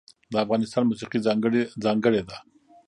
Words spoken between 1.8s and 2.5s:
ځانګړې ده